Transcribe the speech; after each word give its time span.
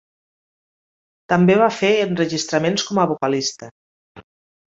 També 1.33 1.57
va 1.63 1.67
fer 1.81 1.91
enregistraments 2.05 2.85
com 2.87 3.01
a 3.03 3.05
vocalista. 3.13 3.69